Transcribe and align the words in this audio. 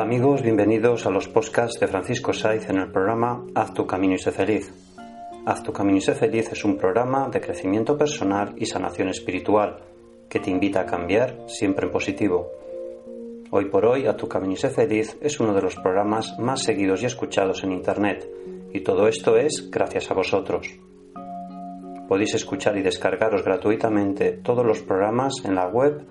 amigos, 0.00 0.42
bienvenidos 0.42 1.06
a 1.06 1.10
los 1.10 1.26
podcasts 1.26 1.80
de 1.80 1.86
Francisco 1.86 2.34
Saiz 2.34 2.68
en 2.68 2.76
el 2.76 2.92
programa 2.92 3.46
Haz 3.54 3.72
tu 3.72 3.86
camino 3.86 4.14
y 4.14 4.18
sé 4.18 4.30
feliz. 4.30 4.70
Haz 5.46 5.62
tu 5.62 5.72
camino 5.72 5.96
y 5.96 6.00
sé 6.02 6.14
feliz 6.14 6.52
es 6.52 6.64
un 6.64 6.76
programa 6.76 7.28
de 7.30 7.40
crecimiento 7.40 7.96
personal 7.96 8.52
y 8.58 8.66
sanación 8.66 9.08
espiritual 9.08 9.78
que 10.28 10.38
te 10.38 10.50
invita 10.50 10.80
a 10.80 10.86
cambiar 10.86 11.44
siempre 11.46 11.86
en 11.86 11.92
positivo. 11.92 12.50
Hoy 13.50 13.70
por 13.70 13.86
hoy, 13.86 14.06
Haz 14.06 14.18
tu 14.18 14.28
camino 14.28 14.52
y 14.52 14.56
sé 14.56 14.68
feliz 14.68 15.16
es 15.22 15.40
uno 15.40 15.54
de 15.54 15.62
los 15.62 15.76
programas 15.76 16.38
más 16.38 16.62
seguidos 16.62 17.02
y 17.02 17.06
escuchados 17.06 17.64
en 17.64 17.72
Internet 17.72 18.28
y 18.72 18.80
todo 18.80 19.08
esto 19.08 19.38
es 19.38 19.70
gracias 19.70 20.10
a 20.10 20.14
vosotros. 20.14 20.78
Podéis 22.06 22.34
escuchar 22.34 22.76
y 22.76 22.82
descargaros 22.82 23.42
gratuitamente 23.42 24.32
todos 24.32 24.64
los 24.66 24.82
programas 24.82 25.42
en 25.44 25.54
la 25.54 25.66
web 25.66 26.06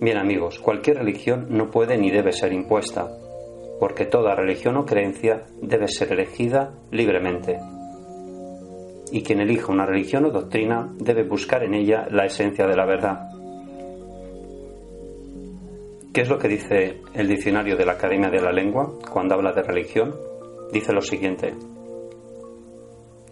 Bien 0.00 0.16
amigos, 0.16 0.58
cualquier 0.58 0.96
religión 0.98 1.46
no 1.50 1.70
puede 1.70 1.96
ni 1.96 2.10
debe 2.10 2.32
ser 2.32 2.52
impuesta 2.52 3.21
porque 3.82 4.06
toda 4.06 4.36
religión 4.36 4.76
o 4.76 4.86
creencia 4.86 5.42
debe 5.60 5.88
ser 5.88 6.12
elegida 6.12 6.72
libremente. 6.92 7.58
Y 9.10 9.24
quien 9.24 9.40
elija 9.40 9.72
una 9.72 9.84
religión 9.84 10.24
o 10.24 10.30
doctrina 10.30 10.94
debe 10.98 11.24
buscar 11.24 11.64
en 11.64 11.74
ella 11.74 12.06
la 12.08 12.26
esencia 12.26 12.64
de 12.68 12.76
la 12.76 12.86
verdad. 12.86 13.28
¿Qué 16.14 16.20
es 16.20 16.28
lo 16.28 16.38
que 16.38 16.46
dice 16.46 17.00
el 17.12 17.26
diccionario 17.26 17.76
de 17.76 17.84
la 17.84 17.94
Academia 17.94 18.30
de 18.30 18.40
la 18.40 18.52
Lengua 18.52 19.00
cuando 19.10 19.34
habla 19.34 19.50
de 19.50 19.64
religión? 19.64 20.14
Dice 20.72 20.92
lo 20.92 21.00
siguiente. 21.00 21.52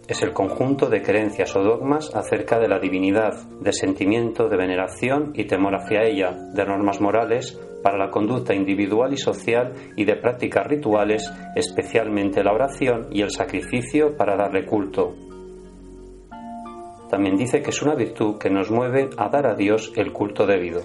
Es 0.05 0.21
el 0.21 0.33
conjunto 0.33 0.89
de 0.89 1.01
creencias 1.01 1.55
o 1.55 1.63
dogmas 1.63 2.13
acerca 2.13 2.59
de 2.59 2.67
la 2.67 2.77
divinidad, 2.77 3.41
de 3.61 3.71
sentimiento, 3.71 4.49
de 4.49 4.57
veneración 4.57 5.31
y 5.33 5.45
temor 5.45 5.75
hacia 5.75 6.03
ella, 6.03 6.31
de 6.53 6.65
normas 6.65 6.99
morales, 6.99 7.57
para 7.81 7.97
la 7.97 8.09
conducta 8.09 8.53
individual 8.53 9.13
y 9.13 9.17
social 9.17 9.73
y 9.95 10.05
de 10.05 10.15
prácticas 10.15 10.67
rituales, 10.67 11.31
especialmente 11.55 12.43
la 12.43 12.53
oración 12.53 13.07
y 13.11 13.21
el 13.21 13.31
sacrificio 13.31 14.15
para 14.15 14.35
darle 14.35 14.65
culto. 14.65 15.15
También 17.09 17.35
dice 17.35 17.61
que 17.61 17.71
es 17.71 17.81
una 17.81 17.95
virtud 17.95 18.37
que 18.37 18.49
nos 18.49 18.71
mueve 18.71 19.09
a 19.17 19.29
dar 19.29 19.45
a 19.45 19.55
Dios 19.55 19.91
el 19.97 20.13
culto 20.13 20.45
debido. 20.45 20.81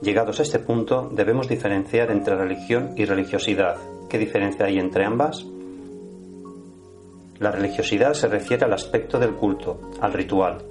Llegados 0.00 0.38
a 0.38 0.42
este 0.42 0.60
punto, 0.60 1.10
debemos 1.12 1.48
diferenciar 1.48 2.10
entre 2.10 2.36
religión 2.36 2.92
y 2.96 3.04
religiosidad. 3.04 3.76
¿Qué 4.08 4.16
diferencia 4.16 4.66
hay 4.66 4.78
entre 4.78 5.04
ambas? 5.04 5.44
La 7.40 7.50
religiosidad 7.50 8.14
se 8.14 8.28
refiere 8.28 8.64
al 8.64 8.72
aspecto 8.72 9.18
del 9.18 9.34
culto, 9.34 9.78
al 10.00 10.12
ritual, 10.12 10.64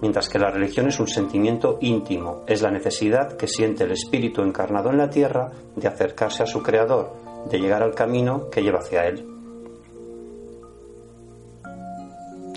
mientras 0.00 0.28
que 0.28 0.38
la 0.38 0.50
religión 0.50 0.88
es 0.88 1.00
un 1.00 1.08
sentimiento 1.08 1.78
íntimo, 1.80 2.44
es 2.46 2.62
la 2.62 2.70
necesidad 2.70 3.36
que 3.36 3.46
siente 3.46 3.84
el 3.84 3.92
espíritu 3.92 4.42
encarnado 4.42 4.90
en 4.90 4.98
la 4.98 5.10
tierra 5.10 5.50
de 5.74 5.88
acercarse 5.88 6.42
a 6.42 6.46
su 6.46 6.62
creador, 6.62 7.12
de 7.50 7.58
llegar 7.58 7.82
al 7.82 7.94
camino 7.94 8.48
que 8.50 8.62
lleva 8.62 8.80
hacia 8.80 9.06
él. 9.06 9.26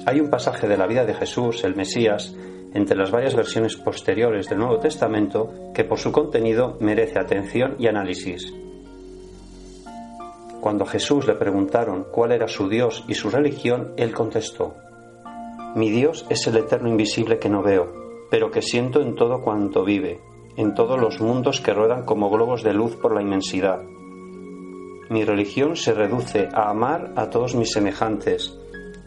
Hay 0.05 0.19
un 0.19 0.29
pasaje 0.29 0.67
de 0.67 0.77
la 0.77 0.87
vida 0.87 1.05
de 1.05 1.13
Jesús, 1.13 1.63
el 1.63 1.75
Mesías, 1.75 2.35
entre 2.73 2.95
las 2.95 3.11
varias 3.11 3.35
versiones 3.35 3.75
posteriores 3.75 4.47
del 4.49 4.59
Nuevo 4.59 4.79
Testamento 4.79 5.71
que 5.73 5.83
por 5.83 5.99
su 5.99 6.11
contenido 6.11 6.77
merece 6.79 7.19
atención 7.19 7.75
y 7.77 7.87
análisis. 7.87 8.51
Cuando 10.61 10.83
a 10.83 10.87
Jesús 10.87 11.27
le 11.27 11.35
preguntaron 11.35 12.05
cuál 12.11 12.31
era 12.31 12.47
su 12.47 12.69
Dios 12.69 13.03
y 13.07 13.15
su 13.15 13.29
religión, 13.29 13.93
él 13.97 14.13
contestó, 14.13 14.75
mi 15.75 15.89
Dios 15.89 16.25
es 16.29 16.45
el 16.47 16.57
eterno 16.57 16.89
invisible 16.89 17.39
que 17.39 17.49
no 17.49 17.61
veo, 17.63 18.27
pero 18.29 18.51
que 18.51 18.61
siento 18.61 19.01
en 19.01 19.15
todo 19.15 19.41
cuanto 19.41 19.85
vive, 19.85 20.19
en 20.57 20.73
todos 20.73 20.99
los 20.99 21.21
mundos 21.21 21.61
que 21.61 21.73
ruedan 21.73 22.03
como 22.03 22.29
globos 22.29 22.63
de 22.63 22.73
luz 22.73 22.97
por 22.97 23.15
la 23.15 23.21
inmensidad. 23.21 23.81
Mi 25.09 25.23
religión 25.23 25.75
se 25.75 25.93
reduce 25.93 26.49
a 26.53 26.69
amar 26.69 27.13
a 27.15 27.29
todos 27.29 27.55
mis 27.55 27.71
semejantes, 27.71 28.57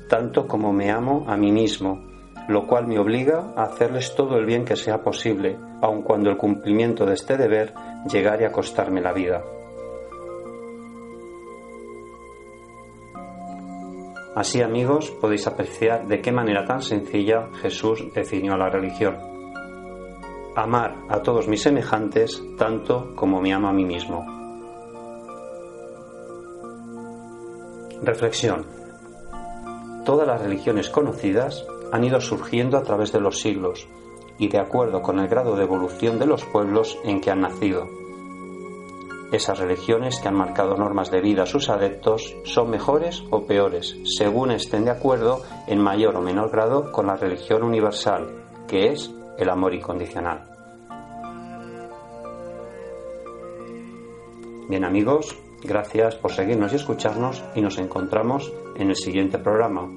tanto 0.08 0.47
como 0.47 0.72
me 0.72 0.91
amo 0.91 1.25
a 1.28 1.36
mí 1.36 1.52
mismo, 1.52 2.00
lo 2.48 2.66
cual 2.66 2.86
me 2.86 2.98
obliga 2.98 3.52
a 3.56 3.64
hacerles 3.64 4.14
todo 4.14 4.38
el 4.38 4.46
bien 4.46 4.64
que 4.64 4.76
sea 4.76 5.02
posible, 5.02 5.58
aun 5.82 6.02
cuando 6.02 6.31
el 6.31 6.36
cumplimiento 6.36 7.04
de 7.04 7.14
este 7.14 7.36
deber 7.36 7.75
llegare 8.10 8.46
a 8.46 8.52
costarme 8.52 9.00
la 9.00 9.12
vida. 9.12 9.42
Así 14.34 14.62
amigos 14.62 15.12
podéis 15.21 15.47
apreciar 15.47 16.09
de 16.09 16.21
qué 16.21 16.33
manera 16.33 16.65
tan 16.65 16.83
sencilla 16.83 17.50
Jesús 17.62 18.05
definió 18.12 18.56
la 18.56 18.69
religión. 18.69 19.17
Amar 20.56 20.97
a 21.09 21.22
todos 21.22 21.47
mis 21.47 21.62
semejantes 21.62 22.43
tanto 22.59 23.15
como 23.15 23.41
me 23.41 23.53
amo 23.53 23.69
a 23.69 23.73
mí 23.73 23.84
mismo. 23.84 24.27
Reflexión. 28.03 28.67
Todas 30.05 30.27
las 30.27 30.43
religiones 30.43 30.91
conocidas 30.91 31.65
han 31.93 32.03
ido 32.03 32.21
surgiendo 32.21 32.77
a 32.77 32.83
través 32.83 33.12
de 33.12 33.21
los 33.21 33.39
siglos 33.41 33.89
y 34.39 34.49
de 34.49 34.59
acuerdo 34.59 35.00
con 35.00 35.21
el 35.21 35.28
grado 35.28 35.55
de 35.55 35.62
evolución 35.62 36.19
de 36.19 36.27
los 36.27 36.44
pueblos 36.44 36.99
en 37.05 37.21
que 37.21 37.31
han 37.31 37.41
nacido 37.41 38.03
esas 39.34 39.59
religiones 39.59 40.21
que 40.21 40.28
han 40.28 40.37
marcado 40.37 40.77
normas 40.77 41.11
de 41.11 41.21
vida 41.21 41.43
a 41.43 41.47
sus 41.47 41.69
adeptos 41.69 42.37
son 42.44 42.70
mejores 42.70 43.23
o 43.31 43.47
peores, 43.47 43.97
según 44.05 44.50
estén 44.53 44.85
de 44.85 44.93
acuerdo 44.93 45.43
en 45.67 45.81
mayor 45.81 46.17
o 46.17 46.23
menor 46.23 46.50
grado 46.50 46.93
con 46.93 47.06
la 47.06 47.17
religión 47.17 47.62
universal, 47.62 48.44
que 48.69 48.93
es 48.93 49.12
el 49.38 49.50
amor 49.50 49.75
incondicional. 49.75 50.50
Bien 54.69 54.85
amigos, 54.85 55.37
gracias 55.62 56.14
por 56.17 56.32
seguirnos 56.32 56.73
y 56.73 56.76
escucharnos 56.76 57.44
y 57.55 57.61
nos 57.61 57.79
encontramos 57.79 58.53
en 58.76 58.88
el 58.91 58.97
siguiente 58.97 59.38
programa. 59.38 59.88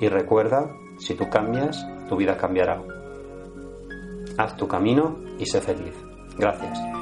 Y 0.00 0.08
recuerda, 0.08 0.74
si 0.98 1.14
tú 1.14 1.28
cambias, 1.28 1.86
tu 2.08 2.16
vida 2.16 2.36
cambiará. 2.36 2.82
Haz 4.38 4.56
tu 4.56 4.66
camino 4.66 5.18
y 5.38 5.46
sé 5.46 5.60
feliz. 5.60 5.94
Gracias. 6.38 6.95